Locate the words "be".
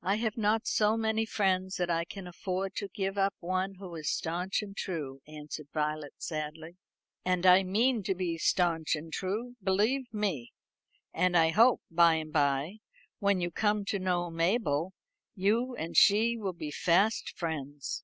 8.14-8.38, 16.54-16.70